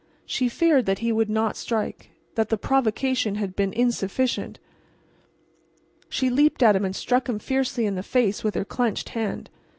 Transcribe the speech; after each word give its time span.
She 0.25 0.49
feared 0.49 0.87
that 0.87 0.97
he 0.97 1.11
would 1.11 1.29
not 1.29 1.55
strike—that 1.55 2.49
the 2.49 2.57
provocation 2.57 3.35
had 3.35 3.55
been 3.55 3.71
insufficient. 3.71 4.57
She 6.09 6.27
leaped 6.31 6.63
at 6.63 6.75
him 6.75 6.85
and 6.85 6.95
struck 6.95 7.29
him 7.29 7.37
fiercely 7.37 7.85
in 7.85 7.93
the 7.93 8.01
face 8.01 8.43
with 8.43 8.55
her 8.55 8.65
clenched 8.65 9.09
hand. 9.09 9.51